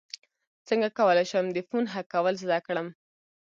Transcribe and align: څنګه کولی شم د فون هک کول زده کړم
څنګه 0.67 0.87
کولی 0.97 1.25
شم 1.31 1.45
د 1.51 1.57
فون 1.67 1.85
هک 1.93 2.05
کول 2.13 2.33
زده 2.43 2.59
کړم 2.67 2.87